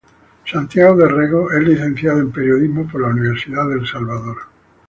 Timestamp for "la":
3.01-3.09